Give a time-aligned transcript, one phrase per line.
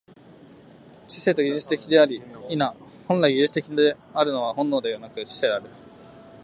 [1.07, 2.57] 知性も技術的であり、否、
[3.07, 5.69] 本来技術的であるのは本能でなくて知性である。